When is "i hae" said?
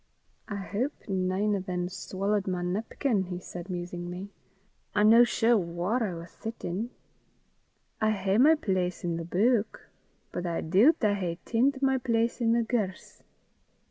8.01-8.39, 11.05-11.37